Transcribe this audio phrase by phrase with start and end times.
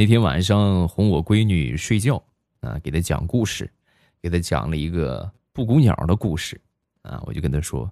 [0.00, 2.22] 那天晚上哄我闺女睡觉
[2.60, 3.68] 啊，给她讲故事，
[4.22, 6.60] 给她讲了一个布谷鸟的故事
[7.02, 7.90] 啊，我就跟她说：“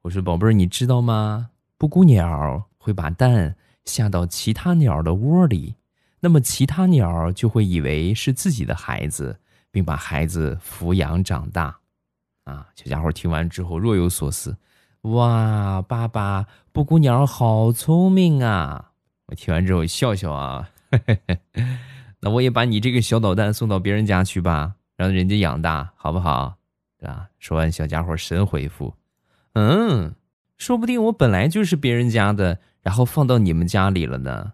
[0.00, 1.50] 我说宝贝儿，你知道吗？
[1.76, 3.54] 布谷鸟会把蛋
[3.84, 5.74] 下到其他鸟的窝里，
[6.20, 9.38] 那么其他鸟就会以为是自己的孩子，
[9.70, 11.76] 并把孩子抚养长大。”
[12.44, 14.56] 啊，小家伙听完之后若有所思
[15.04, 18.92] ：“哇，爸爸，布谷鸟好聪明啊！”
[19.28, 20.70] 我听完之后笑笑啊。
[22.20, 26.56] 那我也把你这个小捣蛋送到别人家去吧，让人家养大，好不好？
[26.98, 27.28] 对吧？
[27.38, 28.94] 说完，小家伙神回复
[29.54, 30.14] ：“嗯，
[30.56, 34.52] 说不定我本来就是别人家的，然后放到你们家里了呢。”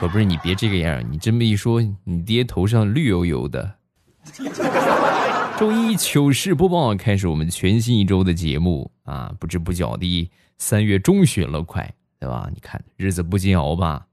[0.00, 3.74] 宝贝儿，你别这个样，你这么一说，你爹头上绿油油的。
[5.58, 11.92] 周一糗事播报开始，我们全新一周的节目啊，不知不觉的三月中旬了，快。
[12.18, 12.50] 对吧？
[12.52, 14.06] 你看日子不禁熬吧，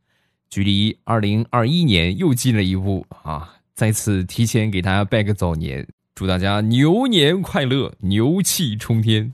[0.50, 3.56] 距离二零二一年又近了一步啊！
[3.74, 9.34] 再次提前给大家拜个早年，祝大家牛年快乐，牛气冲天。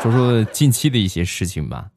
[0.00, 1.90] 说说近期的一些事情吧。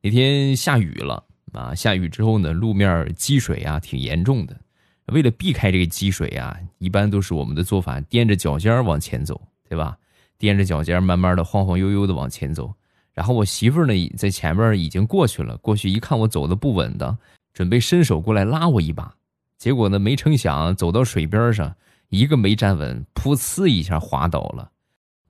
[0.00, 4.58] 那天下雨了啊，下雨之后呢，路面积水啊挺严重的。
[5.06, 9.96] 为了避开这个积水啊，一般都是我们的做法，踮着脚尖往前走，对吧？
[10.40, 12.74] 踮着脚尖，慢慢的晃晃悠悠的往前走。
[13.14, 15.56] 然后我媳妇儿呢，在前面已经过去了。
[15.58, 17.16] 过去一看我走的不稳当，
[17.52, 19.14] 准备伸手过来拉我一把。
[19.58, 21.74] 结果呢，没成想走到水边上，
[22.08, 24.70] 一个没站稳，噗呲一下滑倒了，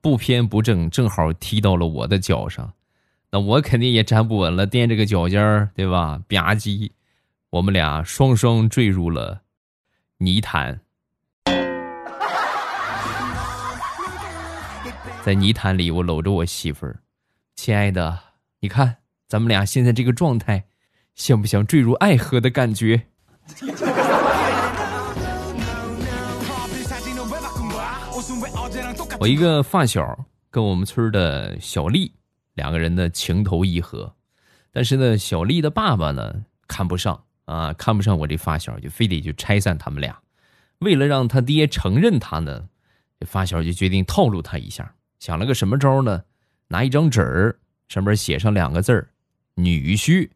[0.01, 2.73] 不偏不正，正好踢到了我的脚上。
[3.29, 6.19] 那我肯定也站不稳了，垫着个脚尖儿，对吧？
[6.27, 6.89] 吧唧，
[7.49, 9.41] 我们俩双双坠入了
[10.17, 10.79] 泥潭。
[15.23, 16.99] 在泥潭里，我搂着我媳妇儿。
[17.63, 18.19] 亲爱的，
[18.59, 20.65] 你看咱们俩现在这个状态，
[21.15, 23.07] 像不像坠入爱河的感觉？
[29.17, 32.11] 我一个发小跟我们村的小丽
[32.55, 34.13] 两个人的情投意合，
[34.73, 40.19] 但是呢，小丽的爸爸呢看不上啊，看不上我这发小，就非得就拆散他们俩。
[40.79, 42.67] 为了让他爹承认他呢，
[43.17, 46.23] 这发小就决定套路他一下，想了个什么招呢？
[46.73, 47.55] 拿一张纸儿，
[47.87, 49.07] 上面写上两个字儿
[49.53, 50.27] “女婿”，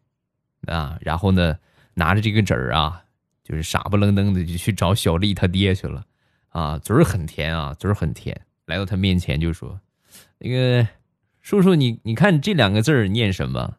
[0.70, 1.58] 啊，然后呢，
[1.94, 3.02] 拿着这个纸儿啊，
[3.42, 6.06] 就是傻不愣登的就去找小丽他爹去了，
[6.50, 9.80] 啊，嘴儿很甜啊，嘴儿很甜，来到他面前就说
[10.38, 10.86] ：“那个
[11.40, 13.74] 叔叔，你你看这两个字儿念什么？”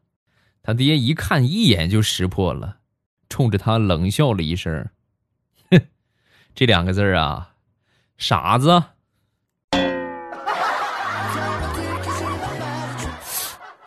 [0.62, 2.80] 他爹一看，一眼就识破了，
[3.30, 4.90] 冲着他冷笑了一声
[5.72, 5.80] ：“哼，
[6.54, 7.56] 这两个字儿啊，
[8.18, 8.84] 傻子。”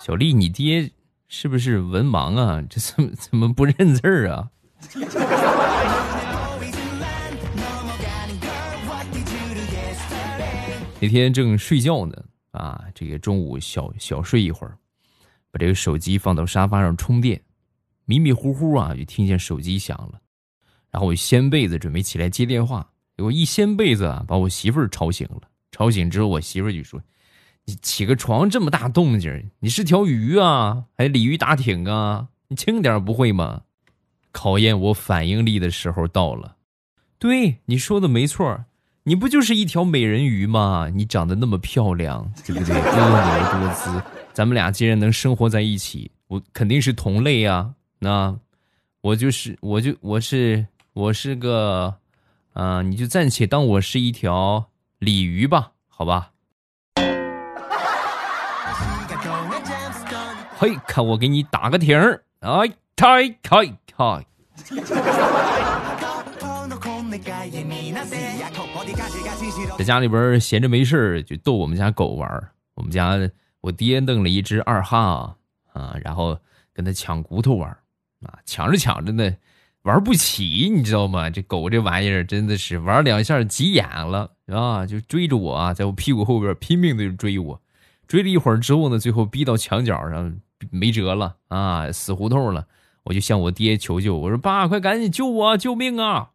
[0.05, 0.91] 小丽，你爹
[1.29, 2.61] 是不是文盲啊？
[2.69, 4.51] 这怎么怎么不认字儿啊？
[11.01, 12.21] 那天正睡觉呢，
[12.51, 14.77] 啊，这个中午小小睡一会儿，
[15.53, 17.41] 把这个手机放到沙发上充电，
[18.05, 20.21] 迷迷糊糊啊，就听见手机响了，
[20.91, 25.43] 然后我掀被子准备起来接电话，结果一掀被子啊，把我媳妇儿吵醒了。
[25.71, 27.01] 吵醒之后，我媳妇儿就说。
[27.65, 32.29] 你起个床这么大动静，你是条鱼啊，还鲤鱼打挺啊？
[32.49, 33.63] 你轻点不会吗？
[34.33, 36.57] 考验我反应力的时候到了。
[37.19, 38.65] 对，你说的没错，
[39.05, 40.91] 你不就是一条美人鱼吗？
[40.93, 42.75] 你长得那么漂亮，对不对？
[42.83, 44.03] 婀娜多姿，
[44.33, 47.75] 咱们俩既然能生活在一起，我肯定是同类啊。
[48.01, 48.37] 那
[49.03, 51.95] 我就是，我就我是我是个，
[52.55, 54.69] 啊，你就暂且当我是一条
[54.99, 56.32] 鲤鱼吧，好吧？
[60.59, 62.23] 嘿，看我给你打个挺儿！
[62.41, 63.67] 哎，开开
[63.97, 64.27] 开！
[69.77, 72.29] 在家里边闲着没事就逗我们家狗玩
[72.75, 73.19] 我们家
[73.61, 75.37] 我爹弄了一只二哈
[75.73, 76.39] 啊，然后
[76.73, 77.69] 跟他抢骨头玩
[78.25, 79.37] 啊，抢着抢着呢，
[79.83, 81.29] 玩不起，你知道吗？
[81.29, 87.61] 这狗这玩意儿真的是玩两下急眼了啊，就追着我啊，在我屁股后边拼命的追我，
[88.07, 90.39] 追了一会儿之后呢，最后逼到墙角上。
[90.71, 92.69] 没辙了啊，死胡同了！
[93.03, 96.31] 我就向我爹求救，我说：“爸，快赶紧救我，救命啊！”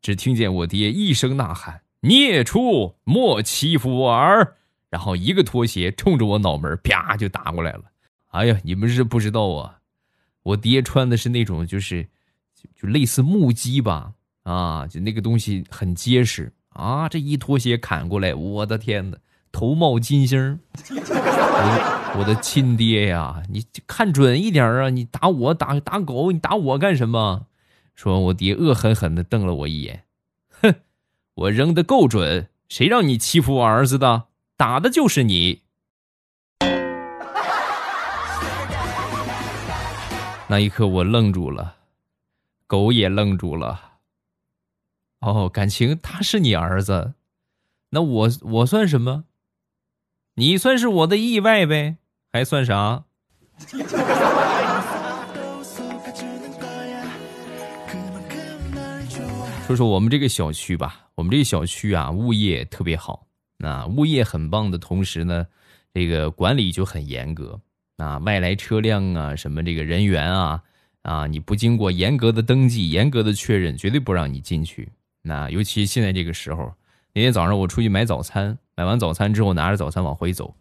[0.00, 4.56] 只听见我爹一声呐喊：“孽畜，莫欺负我儿！”
[4.88, 7.82] 然后一个拖鞋冲着我脑门啪就打过来了。
[8.30, 9.78] 哎呀，你们是不知道啊，
[10.42, 12.02] 我爹穿的是那种就是
[12.54, 14.10] 就就类似木屐吧，
[14.44, 17.10] 啊，就那个东西很结实啊。
[17.10, 19.18] 这一拖鞋砍过来，我的天哪，
[19.56, 20.60] 头冒金星！
[20.90, 24.90] 我我的亲爹呀，你看准一点啊！
[24.90, 27.46] 你打我打打狗，你打我干什么？
[27.94, 30.04] 说我爹恶狠狠地瞪了我一眼，
[30.60, 30.74] 哼，
[31.36, 34.24] 我扔的够准，谁让你欺负我儿子的？
[34.58, 35.62] 打的就是你。
[40.48, 41.76] 那一刻我愣住了，
[42.66, 43.92] 狗也愣住了。
[45.20, 47.14] 哦，感情他是你儿子，
[47.88, 49.24] 那我我算什么？
[50.38, 51.96] 你算是我的意外呗，
[52.30, 53.04] 还算啥？
[59.66, 65.46] 说说我们这个小区吧，我们这个小区啊，物业特别好，那物业很棒的同时呢，
[65.94, 67.58] 这个管理就很严格。
[67.96, 70.62] 啊，外来车辆啊，什么这个人员啊，
[71.00, 74.92] 啊，你不经过严格的登记、严格的确认，绝对不让你进去。
[75.22, 76.74] 那尤其现在这个时候，
[77.16, 80.54] 那天早上我出去买早餐，买完早餐之后拿着早餐往回走，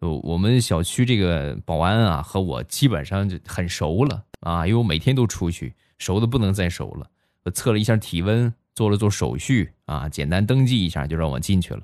[0.00, 7.06] 我我们小区这个保安啊和我基本上就很熟了啊，因为我每天都出去，熟的不能再熟了。
[7.44, 11.80] 我测了一下体温，做了做手续啊，简单登记一下就让我进去了。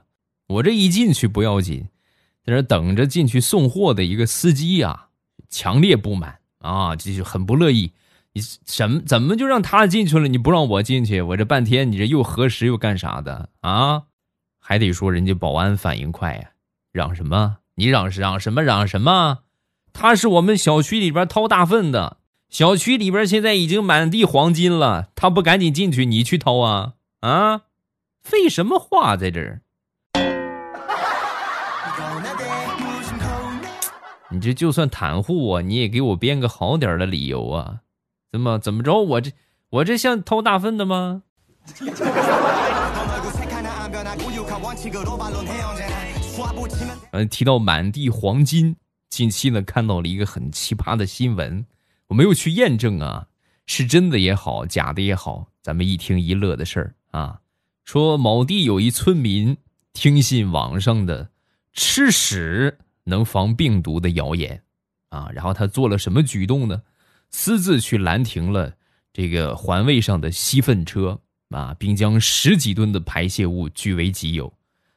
[0.49, 1.89] 我这一进去不要紧。
[2.45, 5.07] 在那等着进去送货的一个司机呀，
[5.49, 7.93] 强烈不满啊，就是很不乐意。
[8.35, 10.29] 你什怎么就让他进去了？
[10.29, 14.03] 你不让我进去，我这半天你这又核实又干啥的啊？
[14.71, 16.51] 还得说人家保安反应快呀，
[16.93, 17.57] 嚷什么？
[17.75, 18.63] 你嚷嚷什么？
[18.63, 19.39] 嚷什么？
[19.93, 22.19] 他是我们小区里边掏大粪的，
[22.49, 26.93] 小区里边现在已经满地黄金了，他不赶紧进去，你去掏啊？
[27.19, 27.63] 啊？
[28.23, 29.61] 废什么话在这儿？
[34.31, 37.79] 你这就算袒护我，你也给我编个好点的理由啊？
[38.31, 39.03] 怎么怎么着？
[39.03, 39.33] 我这
[39.71, 41.25] 我这像掏大粪的吗？
[47.13, 48.77] 嗯，提到满地黄金，
[49.09, 51.67] 近期呢看到了一个很奇葩的新闻，
[52.09, 53.27] 我没有去验证啊，
[53.67, 57.41] 是真的也好，假的也好，咱们一听一乐的事儿啊。
[57.85, 59.57] 说某地有一村民
[59.93, 61.31] 听信网上的
[61.73, 62.79] 吃屎。
[63.05, 64.63] 能防病毒的谣言，
[65.09, 66.83] 啊，然后他做了什么举动呢？
[67.31, 68.75] 私自去拦停了
[69.13, 71.19] 这个环卫上的吸粪车
[71.49, 74.53] 啊，并将十几吨的排泄物据为己有。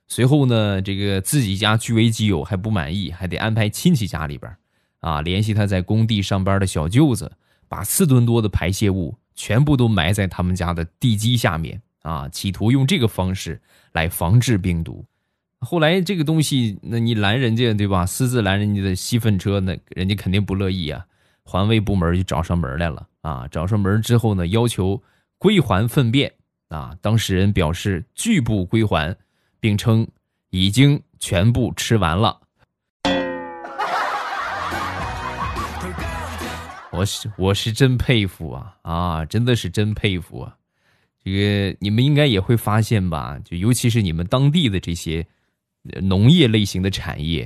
[0.07, 4.55] 随后呢，这个自己家据为己有还不满意，还得安排亲戚家里边
[4.99, 7.31] 啊，联系他在工地上班的小舅子，
[7.67, 13.59] 把四吨多的排泄物全部都埋在他们家的地基下面啊，企图用这个方式
[13.93, 15.03] 来防治病毒。
[15.59, 18.05] 后来这个东西，那你拦人家对吧？
[18.05, 21.05] 私自拦人家的吸粪车，那人家肯定不乐意啊。
[21.45, 23.47] 环卫部门就找上门来了啊！
[23.49, 25.01] 找上门之后呢，要求
[25.37, 26.31] 归还粪便
[26.69, 26.95] 啊。
[27.01, 29.15] 当事人表示拒不归还，
[29.63, 30.05] 并称
[30.49, 32.37] 已经全部吃完了。
[36.91, 39.23] 我是我是真佩服啊啊！
[39.23, 40.53] 真的是真佩服啊！
[41.23, 43.39] 这个你们应该也会发现吧？
[43.45, 45.25] 就尤其是你们当地的这些。
[46.01, 47.43] 农业类型的产业，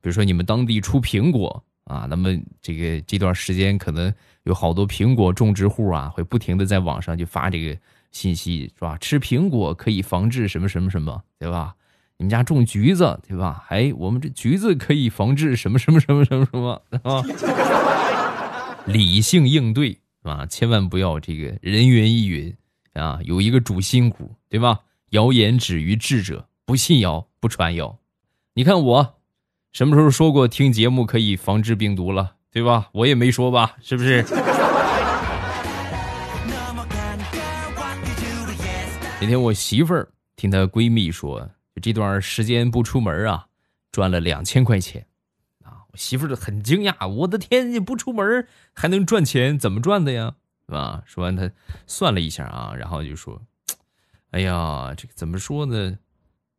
[0.00, 2.30] 比如说你们当地出苹果啊，那么
[2.62, 4.14] 这个这段时间可能
[4.44, 7.76] 有好多苹果种植户啊，会不停的在网上就发这个
[8.14, 8.96] 信息，是吧？
[8.98, 11.74] 吃苹果可以防治什么什么什么，对吧？
[12.16, 13.66] 你们家种橘子，对吧？
[13.68, 17.20] 哎，我们这橘子可以防治什么什么什么什么什么啊？
[18.86, 22.56] 理性应对啊，千万不要这个人云亦云
[22.94, 24.80] 啊，有一个主心骨，对吧？
[25.10, 26.46] 谣言止于智者。
[26.66, 27.98] 不信谣，不传谣。
[28.54, 29.16] 你看我
[29.70, 32.88] 什么时候说过听节目可以防治病毒了，对吧？
[32.92, 34.24] 我也没说吧，是不是？
[39.24, 41.48] 那天我媳妇儿听她闺蜜说，
[41.80, 43.46] 这段时间不出门啊，
[43.90, 45.06] 赚了两千块钱
[45.62, 45.80] 啊！
[45.90, 49.58] 我媳妇儿就很惊讶，我的天，你不出门还能赚钱？
[49.58, 50.34] 怎么赚的呀？
[50.66, 51.02] 啊！
[51.06, 51.50] 说完，她
[51.86, 53.40] 算了一下啊，然后就说
[54.32, 55.98] ：“哎呀，这个怎么说呢？”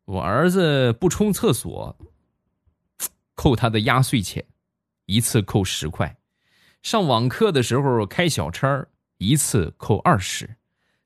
[0.06, 1.96] 我儿子不冲厕所，
[3.36, 4.44] 扣他的压岁钱，
[5.04, 6.16] 一次扣十块；
[6.82, 8.86] 上网课的时候开小差
[9.18, 10.56] 一次扣二十；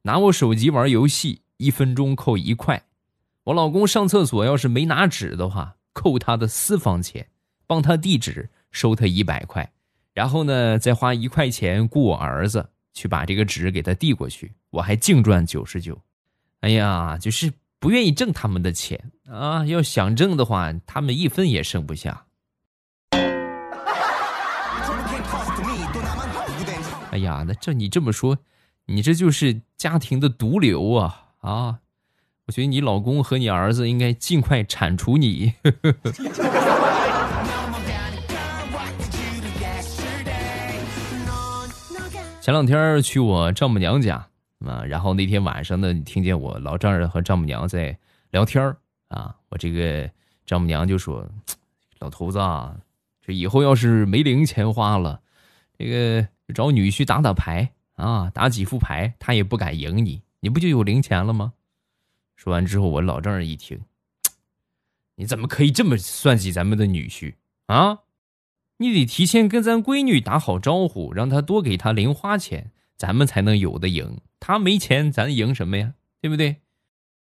[0.04, 2.78] 拿我手机玩游戏，一分钟扣一块；
[3.44, 7.28] 我老公上厕所要是没拿纸的话，扣他的私房钱，
[7.66, 9.70] 帮他递纸收他一百块，
[10.14, 16.00] 然后呢再花一块钱雇我儿子去把这个纸给他递过去，我还净赚九十九。
[16.60, 17.52] 哎呀，就是。
[17.82, 19.64] 不愿意挣他们的钱啊！
[19.64, 22.26] 要想挣的话，他们一分也剩不下。
[27.10, 28.36] 哎呀，那这你这么说，
[28.84, 31.29] 你这就是家庭的毒瘤啊！
[31.40, 31.80] 啊！
[32.46, 35.52] 我觉得你老公和你儿子应该尽快铲除你。
[42.40, 44.26] 前两天去我丈母娘家
[44.66, 47.96] 啊，然后那天晚上呢，你听见我老丈人和丈母娘在
[48.32, 48.74] 聊天
[49.08, 50.10] 啊，我这个
[50.44, 51.24] 丈母娘就说
[52.00, 52.74] ：“老头子，啊，
[53.24, 55.20] 这以后要是没零钱花了，
[55.78, 61.52] 这个找女婿打打牌啊，打几副牌，他也不敢赢你。”你不就有零钱了吗？”
[62.36, 63.80] 说完之后，我老丈人一听。
[65.16, 67.34] 你怎么可以这么算计咱们的女婿
[67.66, 67.98] 啊？
[68.78, 74.22] 你得提前跟咱闺女打好招呼，让她多给他零花钱，咱们才能有的赢。
[74.40, 75.92] 他没钱，咱赢什么呀？
[76.22, 76.56] 对不对？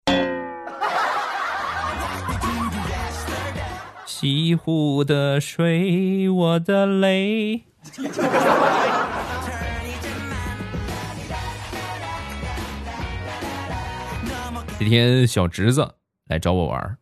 [4.07, 7.65] 西湖的水，我的泪。
[14.83, 16.97] 这天，小侄子来找我玩。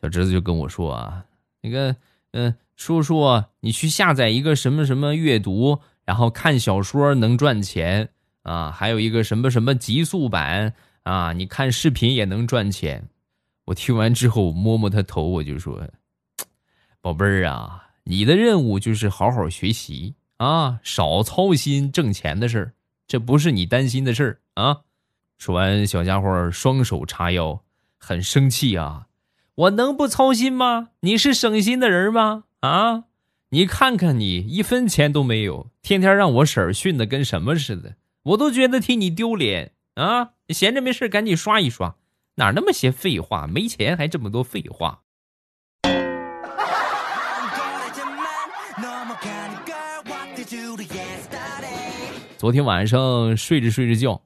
[0.00, 1.26] 小侄子就跟我说啊，
[1.60, 1.94] 那个，
[2.30, 8.08] 嗯，叔叔，你去下载一个什么什么阅读，然后看小说能赚钱
[8.42, 10.72] 啊，还有一个什么什么极速版
[11.02, 13.06] 啊，你看视频也能赚钱。
[13.66, 15.86] 我听完之后摸摸他头，我就说，
[17.02, 22.72] 宝贝儿啊，你的任务就是好好学习啊，少操心挣钱的事儿，
[23.06, 24.80] 这不是你担心的事儿啊。
[25.40, 27.62] 说完，小家伙双手叉腰，
[27.96, 29.06] 很生气啊。
[29.54, 30.88] 我能不操心吗？
[31.00, 32.44] 你是省心的人吗？
[32.60, 33.04] 啊，
[33.48, 37.94] 你看看你一分钱都没有，天天让我婶儿训的跟什么似的，
[38.24, 40.32] 我都觉得替你丢脸啊！
[40.50, 41.96] 闲着没事赶紧刷一刷，
[42.34, 43.46] 哪那么些废话？
[43.46, 45.00] 没钱还这么多废话。
[52.36, 54.22] 昨天晚上睡着睡着觉，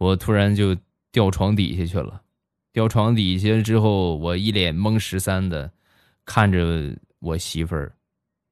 [0.00, 0.74] 我突然就
[1.12, 2.22] 掉床底下去了。
[2.72, 5.70] 掉床底下之后，我一脸懵十三的
[6.24, 7.92] 看着我媳妇儿，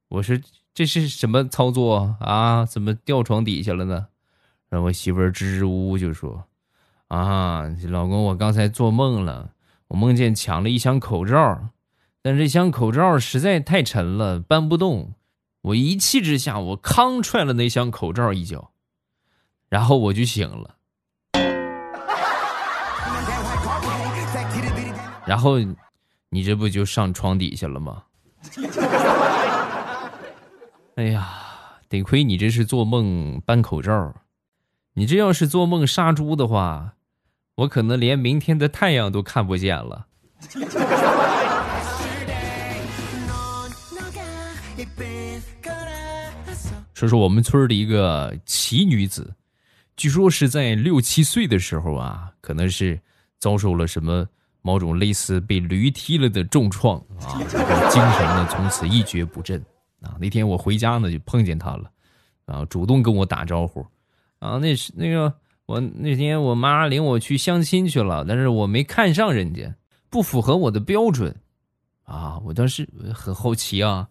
[0.09, 0.39] 我说
[0.75, 2.65] 这是什么操作啊？
[2.65, 4.07] 怎么掉床底下了呢？
[4.69, 6.45] 然后我媳妇儿支支吾吾就说
[7.09, 9.53] ：“啊，老公，我刚才做梦了，
[9.87, 11.69] 我梦见抢了一箱口罩，
[12.21, 15.15] 但这箱口罩实在太沉了，搬不动。
[15.61, 18.71] 我一气之下，我康踹了那箱口罩一脚，
[19.69, 20.75] 然后我就醒了。”
[25.29, 25.59] 然后，
[26.29, 28.01] 你这不就上床底下了吗？
[30.97, 31.29] 哎呀，
[31.87, 34.15] 得亏你这是做梦搬口罩，
[34.95, 36.95] 你这要是做梦杀猪的话，
[37.57, 40.07] 我可能连明天的太阳都看不见了。
[46.95, 49.35] 说说我们村的一个奇女子，
[49.95, 52.99] 据说是在六七岁的时候啊，可能是
[53.37, 54.27] 遭受了什么。
[54.69, 57.33] 某种类似被驴踢了的重创啊，
[57.89, 59.59] 精神呢从此一蹶不振
[59.99, 60.15] 啊。
[60.19, 61.91] 那天我回家呢就碰见他了，
[62.45, 63.83] 啊，主动跟我打招呼，
[64.37, 65.33] 啊，那是那个
[65.65, 69.73] 我那天我妈领我去相亲去了，但是我没看上人家，
[70.11, 71.35] 不符合我的标准，
[72.03, 74.07] 啊，我当时很好奇啊，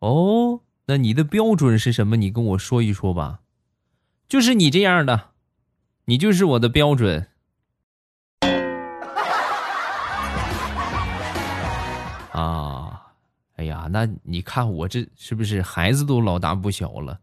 [0.00, 2.16] 哦，那你的标准是什么？
[2.16, 3.42] 你跟我说一说吧，
[4.26, 5.28] 就是你这样的，
[6.06, 7.28] 你就是我的标准。
[12.32, 13.02] 啊，
[13.56, 17.18] 哎呀，那你看我这是不是孩子都老大不小了？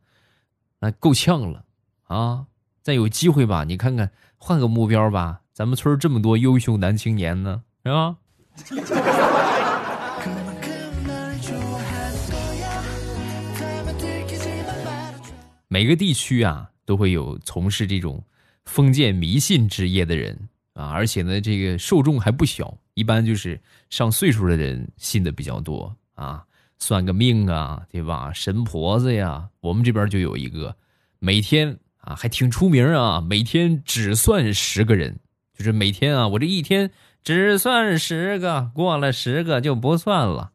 [0.80, 1.64] 那够呛了
[2.04, 2.46] 啊！
[2.84, 5.42] 再有机会吧，你看看换个目标吧。
[5.54, 8.16] 咱们村这么多优秀男青年呢，是吧？
[15.68, 18.24] 每个地区啊，都会有从事这种
[18.66, 22.78] 封建迷信职业的人啊，而且呢，这个受众还不小。
[22.98, 23.62] 一般就是
[23.92, 26.44] 上岁数的人信的比较多啊，
[26.80, 28.34] 算个命啊，对吧？
[28.34, 30.76] 神婆子呀，我们这边就有一个，
[31.20, 35.16] 每天啊还挺出名啊，每天只算十个人，
[35.54, 36.90] 就是每天啊，我这一天
[37.24, 40.52] 只算十个，过了十个就不算了。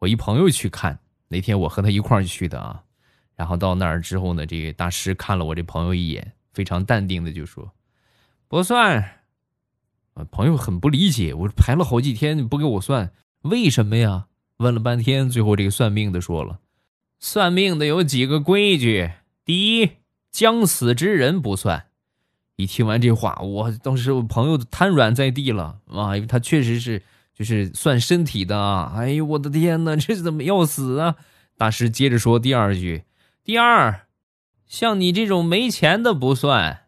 [0.00, 0.98] 我一朋友去看，
[1.28, 2.82] 那天我和他一块去的啊，
[3.36, 7.70] 然后到那儿之后呢，这个大师看了我这朋友一眼，非常淡定的就说
[8.48, 9.00] ：“不算。”
[10.14, 14.26] 啊朋友很不理解，我排了好几天，你不给我算，为什么呀？
[14.58, 16.60] 问了半天，最后这个算命的说了，
[17.18, 19.10] 算命的有几个规矩：
[19.44, 19.90] 第一，
[20.30, 21.86] 将死之人不算。
[22.56, 27.02] 一听完这话，我当时我朋友瘫软在地了啊，因为他确实是
[27.36, 28.92] 就是算身体的啊。
[28.96, 31.16] 哎呦，我的天哪，这怎么要死啊？
[31.58, 33.02] 大师接着说第二句：
[33.42, 34.06] 第二，
[34.68, 36.83] 像你这种没钱的不算。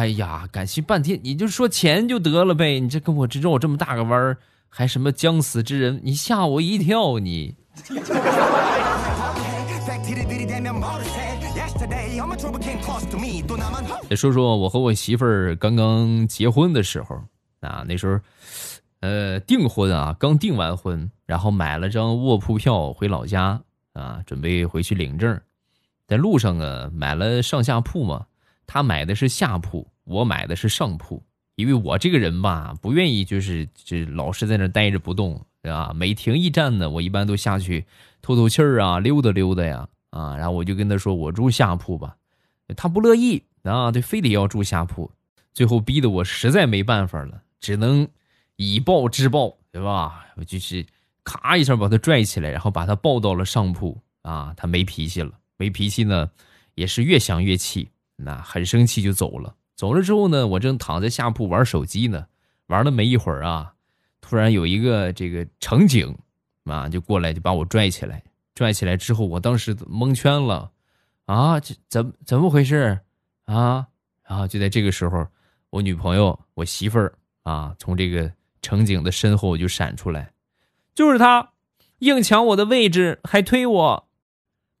[0.00, 2.80] 哎呀，感谢半天，你就说钱就得了呗。
[2.80, 4.38] 你这跟我这绕这么大个弯儿，
[4.70, 6.00] 还什么将死之人？
[6.02, 7.18] 你吓我一跳！
[7.18, 7.54] 你
[14.08, 17.22] 再 说说我和我媳妇儿刚刚结婚的时候
[17.60, 18.18] 啊，那时候，
[19.00, 23.60] 呃，订婚啊，刚订完婚，然后买了张卧铺票回老家
[23.92, 25.38] 啊，准备回去领证，
[26.06, 28.24] 在路上啊，买了上下铺嘛，
[28.72, 31.20] 他买的是下铺，我买的是上铺，
[31.56, 35.92] 因为我这个人吧，不愿意就是就老是在那待着不动，对吧？
[35.92, 37.84] 每停一站呢，我一般都下去
[38.22, 42.16] 透透气儿啊，溜达溜达呀，啊，然后我就跟他说，我住下铺吧。
[42.76, 45.10] 他不乐意啊，他非得要住下铺，
[45.52, 48.06] 最后逼得我实在没办法了，只能
[48.54, 50.26] 以暴制暴，对吧？
[50.36, 50.86] 我就是
[51.24, 54.54] 咔一下把他拽起来，然后把他抱到了上铺啊。
[54.56, 56.30] 他没脾气了，没脾气呢，
[56.76, 57.88] 也是越想越气，
[58.22, 59.54] 那很生气就走了。
[59.76, 62.26] 走了之后呢，我正躺在下铺玩手机呢，
[62.66, 63.72] 玩了没一会儿啊，
[64.20, 66.16] 突然有一个这个乘警
[66.64, 68.22] 啊就过来就把我拽起来，
[68.54, 70.70] 拽起来之后，我当时蒙圈了。
[71.26, 72.98] 啊，这怎怎么回事
[73.44, 73.86] 啊？
[74.28, 75.26] 然后就在这个时候，
[75.70, 78.30] 我女朋友，我媳妇儿啊，从这个
[78.62, 80.32] 乘警的身后就闪出来，
[80.92, 81.52] 就是他，
[82.00, 84.08] 硬抢我的位置，还推我。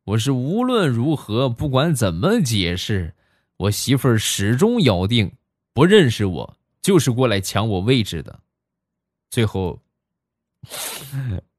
[0.04, 3.14] 我是无论如何，不管怎么解释，
[3.60, 5.30] 我媳妇儿始终咬定
[5.74, 8.40] 不认识我，就是过来抢我位置的。
[9.28, 9.78] 最后，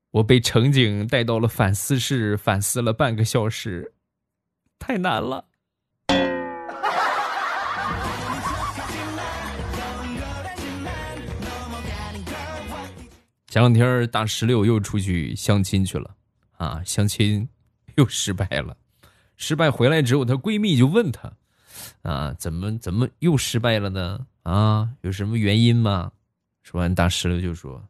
[0.09, 3.93] 我被乘警带到了反思室，反思了半个小时。
[4.79, 5.45] 太难了。
[13.45, 16.15] 前两天大石榴又出去相亲去了，
[16.57, 17.47] 啊，相亲
[17.95, 18.75] 又失败了。
[19.37, 21.31] 失败回来之后，她闺蜜就问她，
[22.01, 24.25] 啊，怎么怎么又失败了呢？
[24.43, 26.11] 啊，有什么原因吗？
[26.63, 27.83] 说完，大石榴就说：“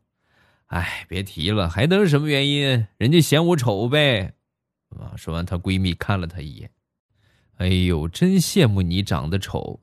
[0.68, 2.88] 哎，别提了，还能什么原因？
[2.98, 4.34] 人家嫌我丑呗。”
[5.00, 6.70] 啊，说完，她闺蜜看了她一眼。
[7.58, 9.80] 哎呦，真羡慕你长得丑！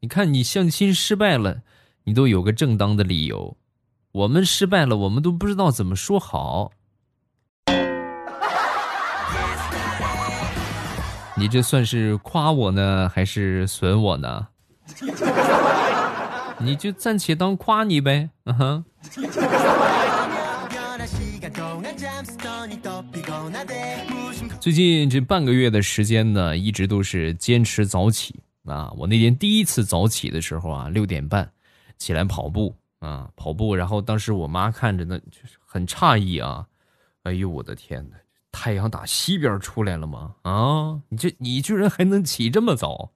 [0.00, 1.62] 你看你相亲失败了，
[2.04, 3.56] 你都有个正当的理由。
[4.12, 6.72] 我们失败了，我们都不知道怎么说好。
[11.38, 14.48] 你这算是夸我呢，还是损我呢？
[16.58, 18.84] 你就暂且当夸你呗，嗯哼。
[24.60, 28.90] 最近这半个月的时间呢，一直都是坚持早起啊。
[28.96, 31.48] 我那天第一次早起的时候啊，六点半
[31.98, 33.76] 起来跑步啊，跑步。
[33.76, 36.66] 然后当时我妈看着呢，就是很诧异啊。
[37.22, 38.16] 哎呦我的天哪，
[38.60, 40.34] 太阳打西边出来了吗？
[40.42, 43.12] 啊，你这你居然还能起这么早？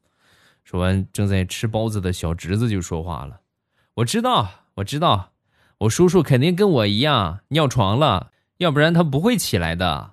[0.63, 3.41] 说完，正在吃包子的小侄子就说话了
[3.95, 5.33] ：“我知道，我知道，
[5.79, 10.13] 我叔叔肯定跟我一样尿床了，要不然他不会起来的。”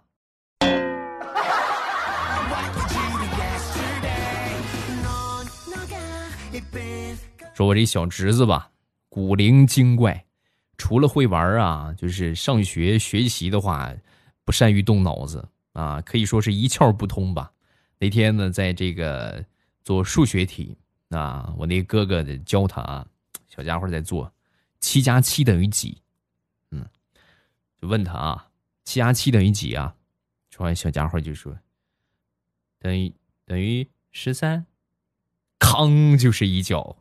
[7.53, 8.71] 说我这小侄子吧，
[9.09, 10.25] 古灵精怪，
[10.75, 13.93] 除了会玩啊，就是上学学习的话，
[14.49, 17.51] 不善于动脑子啊，可以说是一窍不通吧。
[17.99, 19.45] 那天呢，在这个
[19.83, 20.75] 做数学题
[21.09, 23.05] 啊，我那哥哥教他啊，
[23.47, 24.33] 小家伙在做
[24.79, 26.01] 七加七等于几？
[26.71, 26.83] 嗯，
[27.79, 28.47] 就问他啊，
[28.83, 29.93] 七加七等于几啊？
[30.49, 31.55] 说完，小家伙就说
[32.79, 33.13] 等于
[33.45, 34.65] 等于十三，
[35.59, 36.97] 康就是一脚。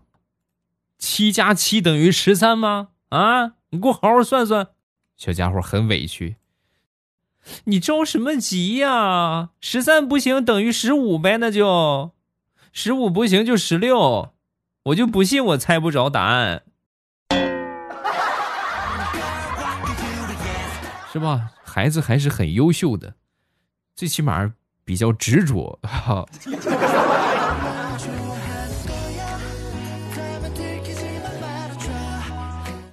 [0.99, 2.91] 七加七等于十三吗？
[3.09, 4.69] 啊，你给我好好算算。
[5.17, 6.37] 小家伙很委屈。
[7.65, 9.51] 你着什么急呀？
[9.61, 12.13] 十三不行，等于十五呗，那就
[12.73, 14.33] 十五不行就十六。
[14.85, 16.63] 我就不信我猜不着答案，
[21.13, 21.51] 是吧？
[21.63, 23.15] 孩子还是很优秀的，
[23.95, 26.25] 最起码比较执着哈。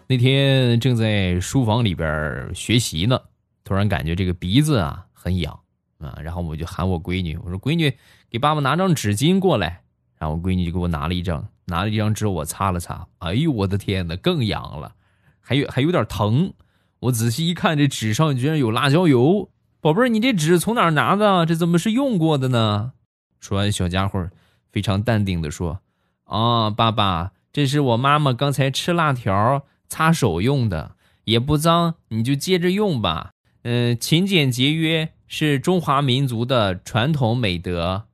[0.07, 3.19] 那天正在书房里边学习呢，
[3.65, 5.59] 突然感觉这个鼻子啊很痒
[5.97, 7.93] 啊，然后我就喊我闺女，我说：“闺女，
[8.29, 9.81] 给爸爸拿张纸巾过来。”
[10.17, 14.95] 然后我闺女就给我拿了一张，拿了一张之后我擦了擦，哎呦我的天哪，更痒了，
[15.41, 16.53] 还有还有点疼。
[16.99, 19.49] 我仔细一看，这纸上居然有辣椒油。
[19.81, 21.45] 宝贝儿，你这纸从哪儿拿的？
[21.45, 22.93] 这怎么是用过的呢？
[23.39, 24.29] 说完，小家伙
[24.71, 25.81] 非常淡定的说
[26.25, 33.33] ：“啊，爸爸，这是我妈妈刚才吃辣条。”擦手用的也不脏，你就接着用吧。
[33.67, 38.05] 嗯，勤俭节约是中华民族的传统美德。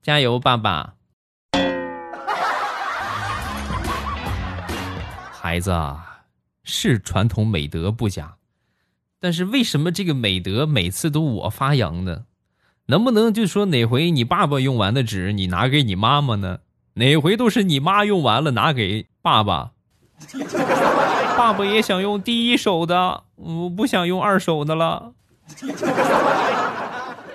[0.00, 0.94] 加油，爸爸！
[5.32, 6.22] 孩子啊，
[6.62, 8.36] 是传统美德不假，
[9.18, 12.26] 但是为什么这个美德每次都我发扬呢？
[12.86, 16.60] 能不能就说哪回你爸爸用完的纸你拿给你妈妈呢？
[16.92, 19.72] 哪回都是你妈用完了拿给爸爸？
[21.36, 25.12] 爸爸也想用第一手的，我不想用二手的了。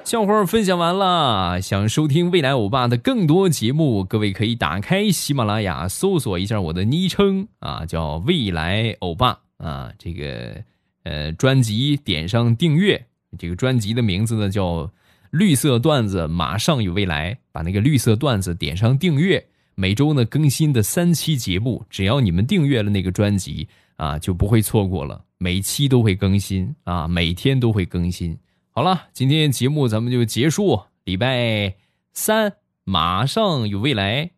[0.04, 9.92] 笑话分享完了，想收听未来欧巴的更多节目，各位可以打开喜马拉雅，搜索一下我的昵称啊，叫未来欧巴啊。
[10.00, 10.64] 这个
[11.04, 13.06] 呃，专辑点上订阅，
[13.38, 14.90] 这个专辑的名字呢叫
[15.30, 17.38] 绿色段子，马上有未来。
[17.52, 23.68] 把那个绿色段子点上订阅，每周呢更新的三期节目，只要你们订阅了那个专辑
[24.00, 28.40] 啊，就不会错过了，每期都会更新啊，每天都会更新。
[28.72, 30.84] 好了，今天节目咱们就结束。
[31.04, 31.76] 礼拜
[32.14, 34.32] 三马上有未来，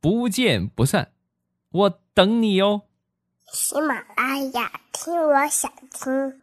[0.00, 1.10] 不见不散，
[1.72, 2.82] 我等你哟。
[3.52, 6.39] 喜马拉雅听，我想听。